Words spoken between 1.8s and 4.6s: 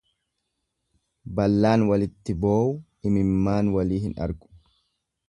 walitti boowu imimmaan walii hin argu.